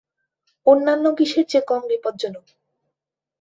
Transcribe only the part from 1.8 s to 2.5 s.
বিপজ্জনক?